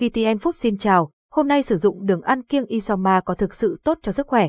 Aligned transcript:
VTN 0.00 0.36
Food 0.36 0.52
xin 0.52 0.76
chào, 0.76 1.10
hôm 1.30 1.48
nay 1.48 1.62
sử 1.62 1.76
dụng 1.76 2.06
đường 2.06 2.22
ăn 2.22 2.42
kiêng 2.42 2.66
Isoma 2.66 3.20
có 3.20 3.34
thực 3.34 3.54
sự 3.54 3.80
tốt 3.84 3.98
cho 4.02 4.12
sức 4.12 4.26
khỏe. 4.26 4.48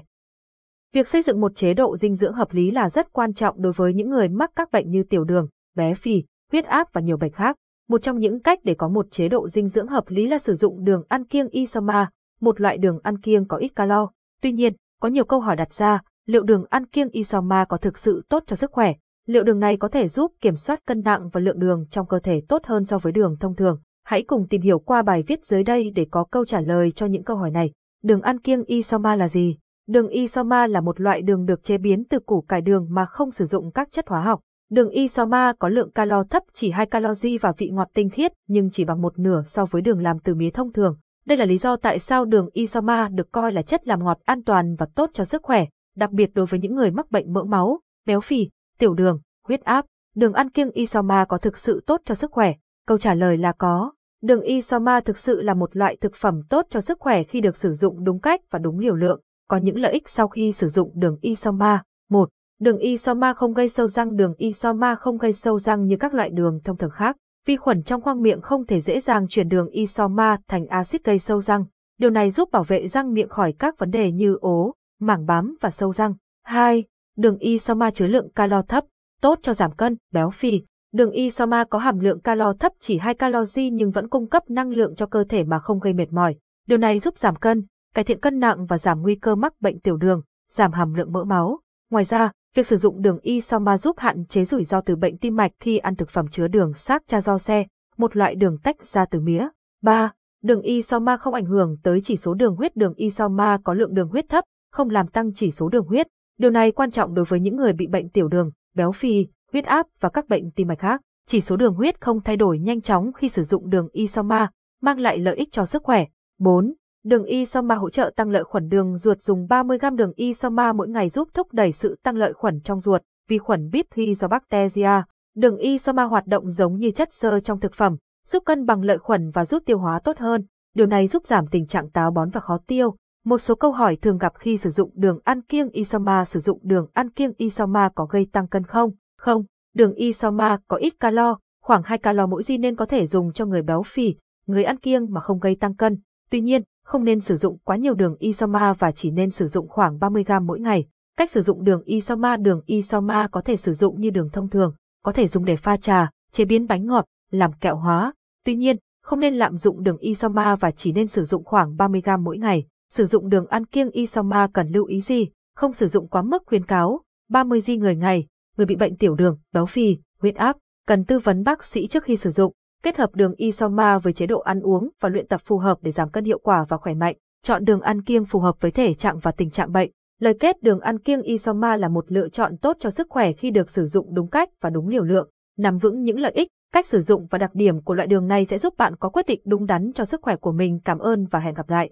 Việc 0.93 1.07
xây 1.07 1.21
dựng 1.21 1.41
một 1.41 1.55
chế 1.55 1.73
độ 1.73 1.97
dinh 1.97 2.15
dưỡng 2.15 2.33
hợp 2.33 2.53
lý 2.53 2.71
là 2.71 2.89
rất 2.89 3.13
quan 3.13 3.33
trọng 3.33 3.61
đối 3.61 3.73
với 3.73 3.93
những 3.93 4.09
người 4.09 4.27
mắc 4.29 4.51
các 4.55 4.71
bệnh 4.71 4.89
như 4.89 5.03
tiểu 5.03 5.23
đường, 5.23 5.47
bé 5.75 5.93
phì, 5.93 6.23
huyết 6.51 6.65
áp 6.65 6.93
và 6.93 7.01
nhiều 7.01 7.17
bệnh 7.17 7.31
khác. 7.31 7.55
Một 7.89 8.01
trong 8.01 8.19
những 8.19 8.39
cách 8.39 8.59
để 8.63 8.73
có 8.73 8.87
một 8.87 9.05
chế 9.11 9.27
độ 9.27 9.49
dinh 9.49 9.67
dưỡng 9.67 9.87
hợp 9.87 10.03
lý 10.07 10.27
là 10.27 10.39
sử 10.39 10.55
dụng 10.55 10.83
đường 10.83 11.03
ăn 11.07 11.25
kiêng 11.25 11.47
Isoma, 11.49 12.09
một 12.41 12.61
loại 12.61 12.77
đường 12.77 12.99
ăn 13.03 13.21
kiêng 13.21 13.47
có 13.47 13.57
ít 13.57 13.75
calo. 13.75 14.11
Tuy 14.41 14.51
nhiên, 14.51 14.73
có 15.01 15.09
nhiều 15.09 15.25
câu 15.25 15.39
hỏi 15.39 15.55
đặt 15.55 15.73
ra, 15.73 16.01
liệu 16.25 16.43
đường 16.43 16.65
ăn 16.69 16.85
kiêng 16.85 17.09
Isoma 17.09 17.65
có 17.65 17.77
thực 17.77 17.97
sự 17.97 18.23
tốt 18.29 18.43
cho 18.47 18.55
sức 18.55 18.71
khỏe? 18.71 18.93
Liệu 19.27 19.43
đường 19.43 19.59
này 19.59 19.77
có 19.77 19.87
thể 19.87 20.07
giúp 20.07 20.31
kiểm 20.41 20.55
soát 20.55 20.85
cân 20.85 21.01
nặng 21.01 21.29
và 21.29 21.41
lượng 21.41 21.59
đường 21.59 21.85
trong 21.89 22.07
cơ 22.07 22.19
thể 22.19 22.41
tốt 22.47 22.61
hơn 22.65 22.85
so 22.85 22.97
với 22.97 23.11
đường 23.11 23.37
thông 23.39 23.55
thường? 23.55 23.81
Hãy 24.03 24.23
cùng 24.23 24.47
tìm 24.47 24.61
hiểu 24.61 24.79
qua 24.79 25.01
bài 25.01 25.23
viết 25.27 25.45
dưới 25.45 25.63
đây 25.63 25.91
để 25.95 26.05
có 26.11 26.23
câu 26.23 26.45
trả 26.45 26.61
lời 26.61 26.91
cho 26.91 27.05
những 27.05 27.23
câu 27.23 27.37
hỏi 27.37 27.51
này. 27.51 27.71
Đường 28.03 28.21
ăn 28.21 28.39
kiêng 28.39 28.63
Isoma 28.63 29.15
là 29.15 29.27
gì? 29.27 29.57
Đường 29.87 30.07
Isoma 30.07 30.67
là 30.67 30.81
một 30.81 31.01
loại 31.01 31.21
đường 31.21 31.45
được 31.45 31.63
chế 31.63 31.77
biến 31.77 32.03
từ 32.09 32.19
củ 32.19 32.41
cải 32.41 32.61
đường 32.61 32.87
mà 32.89 33.05
không 33.05 33.31
sử 33.31 33.45
dụng 33.45 33.71
các 33.71 33.91
chất 33.91 34.07
hóa 34.07 34.21
học. 34.21 34.39
Đường 34.71 34.89
Isoma 34.89 35.53
có 35.59 35.69
lượng 35.69 35.91
calo 35.91 36.23
thấp 36.23 36.43
chỉ 36.53 36.71
2 36.71 36.85
calori 36.85 37.37
và 37.37 37.53
vị 37.57 37.69
ngọt 37.69 37.87
tinh 37.93 38.09
khiết 38.09 38.31
nhưng 38.47 38.69
chỉ 38.71 38.85
bằng 38.85 39.01
một 39.01 39.19
nửa 39.19 39.43
so 39.45 39.65
với 39.65 39.81
đường 39.81 40.01
làm 40.01 40.19
từ 40.19 40.35
mía 40.35 40.49
thông 40.49 40.73
thường. 40.73 40.97
Đây 41.25 41.37
là 41.37 41.45
lý 41.45 41.57
do 41.57 41.75
tại 41.75 41.99
sao 41.99 42.25
đường 42.25 42.49
Isoma 42.53 43.07
được 43.07 43.31
coi 43.31 43.51
là 43.51 43.61
chất 43.61 43.87
làm 43.87 44.03
ngọt 44.03 44.17
an 44.23 44.43
toàn 44.43 44.75
và 44.75 44.85
tốt 44.95 45.09
cho 45.13 45.25
sức 45.25 45.43
khỏe, 45.43 45.65
đặc 45.95 46.11
biệt 46.11 46.29
đối 46.33 46.45
với 46.45 46.59
những 46.59 46.75
người 46.75 46.91
mắc 46.91 47.11
bệnh 47.11 47.33
mỡ 47.33 47.43
máu, 47.43 47.79
béo 48.05 48.21
phì, 48.21 48.49
tiểu 48.77 48.93
đường, 48.93 49.19
huyết 49.47 49.61
áp. 49.61 49.85
Đường 50.15 50.33
ăn 50.33 50.49
kiêng 50.49 50.71
Isoma 50.71 51.25
có 51.25 51.37
thực 51.37 51.57
sự 51.57 51.83
tốt 51.87 52.01
cho 52.05 52.15
sức 52.15 52.31
khỏe? 52.31 52.53
Câu 52.87 52.97
trả 52.97 53.13
lời 53.13 53.37
là 53.37 53.51
có. 53.51 53.91
Đường 54.21 54.41
Isoma 54.41 54.99
thực 54.99 55.17
sự 55.17 55.41
là 55.41 55.53
một 55.53 55.75
loại 55.75 55.97
thực 56.01 56.15
phẩm 56.15 56.41
tốt 56.49 56.65
cho 56.69 56.81
sức 56.81 56.99
khỏe 56.99 57.23
khi 57.23 57.41
được 57.41 57.57
sử 57.57 57.73
dụng 57.73 58.03
đúng 58.03 58.19
cách 58.19 58.41
và 58.51 58.59
đúng 58.59 58.79
liều 58.79 58.95
lượng. 58.95 59.21
Có 59.47 59.57
những 59.57 59.79
lợi 59.79 59.91
ích 59.91 60.09
sau 60.09 60.27
khi 60.27 60.51
sử 60.51 60.67
dụng 60.67 60.91
đường 60.95 61.17
Isoma. 61.21 61.83
1. 62.09 62.29
Đường 62.59 62.77
Isoma 62.77 63.33
không 63.33 63.53
gây 63.53 63.69
sâu 63.69 63.87
răng 63.87 64.15
Đường 64.15 64.33
Isoma 64.37 64.95
không 64.95 65.17
gây 65.17 65.33
sâu 65.33 65.59
răng 65.59 65.85
như 65.85 65.97
các 65.99 66.13
loại 66.13 66.29
đường 66.29 66.59
thông 66.63 66.77
thường 66.77 66.91
khác. 66.91 67.17
Vi 67.45 67.55
khuẩn 67.55 67.83
trong 67.83 68.01
khoang 68.01 68.21
miệng 68.21 68.41
không 68.41 68.65
thể 68.65 68.79
dễ 68.81 68.99
dàng 68.99 69.27
chuyển 69.27 69.49
đường 69.49 69.69
Isoma 69.69 70.37
thành 70.47 70.67
axit 70.67 71.03
gây 71.03 71.19
sâu 71.19 71.41
răng. 71.41 71.65
Điều 71.99 72.09
này 72.09 72.31
giúp 72.31 72.51
bảo 72.51 72.63
vệ 72.63 72.87
răng 72.87 73.13
miệng 73.13 73.29
khỏi 73.29 73.53
các 73.59 73.77
vấn 73.77 73.91
đề 73.91 74.11
như 74.11 74.37
ố, 74.41 74.73
mảng 74.99 75.25
bám 75.25 75.55
và 75.61 75.69
sâu 75.69 75.93
răng. 75.93 76.13
2. 76.43 76.83
Đường 77.17 77.37
Isoma 77.37 77.91
chứa 77.91 78.07
lượng 78.07 78.31
calo 78.31 78.61
thấp, 78.61 78.83
tốt 79.21 79.39
cho 79.41 79.53
giảm 79.53 79.71
cân, 79.71 79.97
béo 80.11 80.29
phì. 80.29 80.61
Đường 80.93 81.11
Isoma 81.11 81.63
có 81.63 81.79
hàm 81.79 81.99
lượng 81.99 82.19
calo 82.19 82.53
thấp 82.59 82.71
chỉ 82.79 82.97
2 82.97 83.13
calori 83.13 83.69
nhưng 83.69 83.91
vẫn 83.91 84.07
cung 84.07 84.27
cấp 84.27 84.49
năng 84.49 84.69
lượng 84.69 84.95
cho 84.95 85.05
cơ 85.05 85.23
thể 85.23 85.43
mà 85.43 85.59
không 85.59 85.79
gây 85.79 85.93
mệt 85.93 86.13
mỏi. 86.13 86.35
Điều 86.67 86.77
này 86.77 86.99
giúp 86.99 87.17
giảm 87.17 87.35
cân, 87.35 87.65
cải 87.93 88.03
thiện 88.03 88.19
cân 88.19 88.39
nặng 88.39 88.65
và 88.65 88.77
giảm 88.77 89.01
nguy 89.01 89.15
cơ 89.15 89.35
mắc 89.35 89.53
bệnh 89.61 89.79
tiểu 89.79 89.97
đường, 89.97 90.21
giảm 90.49 90.71
hàm 90.71 90.93
lượng 90.93 91.11
mỡ 91.11 91.23
máu. 91.23 91.59
Ngoài 91.89 92.03
ra, 92.03 92.31
việc 92.55 92.67
sử 92.67 92.77
dụng 92.77 93.01
đường 93.01 93.19
Isoma 93.21 93.77
giúp 93.77 93.95
hạn 93.99 94.25
chế 94.25 94.45
rủi 94.45 94.63
ro 94.63 94.81
từ 94.81 94.95
bệnh 94.95 95.17
tim 95.17 95.35
mạch 95.35 95.51
khi 95.59 95.77
ăn 95.77 95.95
thực 95.95 96.09
phẩm 96.09 96.27
chứa 96.27 96.47
đường 96.47 96.73
xác 96.73 97.03
cha 97.07 97.21
do 97.21 97.37
xe, 97.37 97.65
một 97.97 98.15
loại 98.15 98.35
đường 98.35 98.57
tách 98.57 98.85
ra 98.85 99.05
từ 99.05 99.19
mía. 99.19 99.47
3. 99.81 100.13
Đường 100.43 100.61
Isoma 100.61 101.17
không 101.17 101.33
ảnh 101.33 101.45
hưởng 101.45 101.77
tới 101.83 102.01
chỉ 102.03 102.17
số 102.17 102.33
đường 102.33 102.55
huyết. 102.55 102.75
Đường 102.75 102.93
Isoma 102.93 103.57
có 103.63 103.73
lượng 103.73 103.93
đường 103.93 104.09
huyết 104.09 104.25
thấp, 104.29 104.43
không 104.71 104.89
làm 104.89 105.07
tăng 105.07 105.33
chỉ 105.33 105.51
số 105.51 105.69
đường 105.69 105.85
huyết. 105.85 106.07
Điều 106.39 106.51
này 106.51 106.71
quan 106.71 106.91
trọng 106.91 107.13
đối 107.13 107.25
với 107.25 107.39
những 107.39 107.55
người 107.55 107.73
bị 107.73 107.87
bệnh 107.87 108.09
tiểu 108.09 108.27
đường, 108.27 108.51
béo 108.75 108.91
phì, 108.91 109.27
huyết 109.51 109.65
áp 109.65 109.87
và 109.99 110.09
các 110.09 110.29
bệnh 110.29 110.51
tim 110.51 110.67
mạch 110.67 110.79
khác. 110.79 111.01
Chỉ 111.27 111.41
số 111.41 111.55
đường 111.55 111.73
huyết 111.73 112.01
không 112.01 112.21
thay 112.21 112.37
đổi 112.37 112.59
nhanh 112.59 112.81
chóng 112.81 113.13
khi 113.13 113.29
sử 113.29 113.43
dụng 113.43 113.69
đường 113.69 113.87
Isoma, 113.91 114.49
mang 114.81 114.99
lại 114.99 115.17
lợi 115.17 115.35
ích 115.35 115.51
cho 115.51 115.65
sức 115.65 115.83
khỏe. 115.83 116.05
4. 116.39 116.73
Đường 117.03 117.23
Isoma 117.23 117.75
hỗ 117.75 117.89
trợ 117.89 118.11
tăng 118.15 118.29
lợi 118.29 118.43
khuẩn 118.43 118.67
đường 118.67 118.97
ruột 118.97 119.21
dùng 119.21 119.47
30g 119.47 119.95
đường 119.95 120.13
Isoma 120.15 120.73
mỗi 120.73 120.87
ngày 120.87 121.09
giúp 121.09 121.29
thúc 121.33 121.47
đẩy 121.51 121.71
sự 121.71 121.99
tăng 122.03 122.15
lợi 122.15 122.33
khuẩn 122.33 122.61
trong 122.61 122.79
ruột, 122.79 123.01
vi 123.27 123.37
khuẩn 123.37 123.69
Bifidobacteria. 123.69 125.03
Đường 125.35 125.57
Isoma 125.57 126.03
hoạt 126.03 126.27
động 126.27 126.49
giống 126.49 126.75
như 126.75 126.91
chất 126.91 127.13
xơ 127.13 127.39
trong 127.39 127.59
thực 127.59 127.73
phẩm, 127.73 127.95
giúp 128.27 128.43
cân 128.45 128.65
bằng 128.65 128.83
lợi 128.83 128.97
khuẩn 128.97 129.31
và 129.31 129.45
giúp 129.45 129.63
tiêu 129.65 129.77
hóa 129.77 129.99
tốt 130.03 130.17
hơn. 130.17 130.45
Điều 130.75 130.87
này 130.87 131.07
giúp 131.07 131.25
giảm 131.25 131.47
tình 131.47 131.67
trạng 131.67 131.89
táo 131.89 132.11
bón 132.11 132.29
và 132.29 132.41
khó 132.41 132.57
tiêu. 132.67 132.95
Một 133.25 133.37
số 133.37 133.55
câu 133.55 133.71
hỏi 133.71 133.95
thường 133.95 134.17
gặp 134.17 134.33
khi 134.35 134.57
sử 134.57 134.69
dụng 134.69 134.91
đường 134.93 135.19
ăn 135.23 135.41
kiêng 135.41 135.69
Isoma 135.69 136.25
sử 136.25 136.39
dụng 136.39 136.59
đường 136.63 136.87
ăn 136.93 137.09
kiêng 137.09 137.31
Isoma 137.37 137.89
có 137.95 138.05
gây 138.05 138.27
tăng 138.31 138.47
cân 138.47 138.63
không? 138.63 138.91
Không, 139.21 139.43
đường 139.75 139.93
Isoma 139.93 140.57
có 140.67 140.77
ít 140.77 140.99
calo, 140.99 141.37
khoảng 141.63 141.81
2 141.85 141.97
calo 141.97 142.27
mỗi 142.27 142.43
di 142.43 142.57
nên 142.57 142.75
có 142.75 142.85
thể 142.85 143.07
dùng 143.07 143.33
cho 143.33 143.45
người 143.45 143.61
béo 143.61 143.83
phì, 143.83 144.15
người 144.47 144.63
ăn 144.63 144.77
kiêng 144.77 145.13
mà 145.13 145.21
không 145.21 145.39
gây 145.39 145.55
tăng 145.55 145.75
cân. 145.75 145.97
Tuy 146.29 146.41
nhiên, 146.41 146.61
không 146.85 147.03
nên 147.03 147.19
sử 147.19 147.35
dụng 147.35 147.57
quá 147.63 147.75
nhiều 147.75 147.93
đường 147.93 148.15
Isoma 148.19 148.73
và 148.73 148.91
chỉ 148.91 149.11
nên 149.11 149.29
sử 149.29 149.47
dụng 149.47 149.67
khoảng 149.67 149.99
30 149.99 150.23
gram 150.23 150.45
mỗi 150.45 150.59
ngày. 150.59 150.85
Cách 151.17 151.31
sử 151.31 151.41
dụng 151.41 151.63
đường 151.63 151.83
Isoma 151.85 152.37
Đường 152.37 152.61
Isoma 152.65 153.27
có 153.31 153.41
thể 153.41 153.57
sử 153.57 153.73
dụng 153.73 154.01
như 154.01 154.09
đường 154.09 154.29
thông 154.33 154.49
thường, 154.49 154.73
có 155.03 155.11
thể 155.11 155.27
dùng 155.27 155.45
để 155.45 155.55
pha 155.55 155.77
trà, 155.77 156.09
chế 156.31 156.45
biến 156.45 156.67
bánh 156.67 156.85
ngọt, 156.85 157.05
làm 157.31 157.51
kẹo 157.53 157.75
hóa. 157.75 158.13
Tuy 158.45 158.55
nhiên, 158.55 158.77
không 159.03 159.19
nên 159.19 159.33
lạm 159.33 159.57
dụng 159.57 159.83
đường 159.83 159.97
Isoma 159.97 160.55
và 160.55 160.71
chỉ 160.71 160.91
nên 160.91 161.07
sử 161.07 161.23
dụng 161.23 161.43
khoảng 161.43 161.77
30 161.77 162.01
gram 162.01 162.23
mỗi 162.23 162.37
ngày. 162.37 162.65
Sử 162.89 163.05
dụng 163.05 163.29
đường 163.29 163.47
ăn 163.47 163.65
kiêng 163.65 163.89
Isoma 163.89 164.47
cần 164.53 164.67
lưu 164.67 164.85
ý 164.85 165.01
gì? 165.01 165.29
Không 165.55 165.73
sử 165.73 165.87
dụng 165.87 166.07
quá 166.07 166.21
mức 166.21 166.43
khuyến 166.45 166.65
cáo. 166.65 167.01
30 167.29 167.61
g 167.67 167.71
người 167.71 167.95
ngày, 167.95 168.27
người 168.61 168.65
bị 168.65 168.75
bệnh 168.75 168.97
tiểu 168.97 169.15
đường, 169.15 169.37
béo 169.53 169.65
phì, 169.65 169.97
huyết 170.19 170.35
áp, 170.35 170.57
cần 170.87 171.05
tư 171.05 171.19
vấn 171.19 171.43
bác 171.43 171.63
sĩ 171.63 171.87
trước 171.87 172.03
khi 172.03 172.17
sử 172.17 172.29
dụng. 172.29 172.53
Kết 172.83 172.97
hợp 172.97 173.15
đường 173.15 173.33
Isoma 173.37 173.97
với 173.97 174.13
chế 174.13 174.25
độ 174.25 174.39
ăn 174.39 174.61
uống 174.61 174.89
và 174.99 175.09
luyện 175.09 175.27
tập 175.27 175.41
phù 175.45 175.57
hợp 175.57 175.77
để 175.81 175.91
giảm 175.91 176.09
cân 176.09 176.23
hiệu 176.23 176.39
quả 176.39 176.65
và 176.69 176.77
khỏe 176.77 176.93
mạnh. 176.93 177.15
Chọn 177.43 177.63
đường 177.63 177.81
ăn 177.81 178.01
kiêng 178.01 178.25
phù 178.25 178.39
hợp 178.39 178.55
với 178.61 178.71
thể 178.71 178.93
trạng 178.93 179.19
và 179.19 179.31
tình 179.31 179.49
trạng 179.49 179.71
bệnh. 179.71 179.91
Lời 180.19 180.33
kết 180.39 180.63
đường 180.63 180.79
ăn 180.79 180.99
kiêng 180.99 181.21
Isoma 181.21 181.77
là 181.77 181.87
một 181.87 182.11
lựa 182.11 182.29
chọn 182.29 182.57
tốt 182.57 182.77
cho 182.79 182.89
sức 182.89 183.07
khỏe 183.09 183.33
khi 183.33 183.51
được 183.51 183.69
sử 183.69 183.85
dụng 183.85 184.13
đúng 184.13 184.29
cách 184.29 184.49
và 184.61 184.69
đúng 184.69 184.87
liều 184.87 185.03
lượng. 185.03 185.29
Nắm 185.57 185.77
vững 185.77 186.03
những 186.03 186.19
lợi 186.19 186.31
ích, 186.31 186.47
cách 186.73 186.85
sử 186.85 187.01
dụng 187.01 187.27
và 187.29 187.37
đặc 187.37 187.51
điểm 187.53 187.81
của 187.81 187.93
loại 187.93 188.07
đường 188.07 188.27
này 188.27 188.45
sẽ 188.45 188.57
giúp 188.57 188.73
bạn 188.77 188.95
có 188.95 189.09
quyết 189.09 189.25
định 189.25 189.41
đúng 189.45 189.65
đắn 189.65 189.91
cho 189.95 190.05
sức 190.05 190.21
khỏe 190.21 190.35
của 190.35 190.51
mình. 190.51 190.79
Cảm 190.85 190.99
ơn 190.99 191.25
và 191.25 191.39
hẹn 191.39 191.53
gặp 191.53 191.69
lại. 191.69 191.91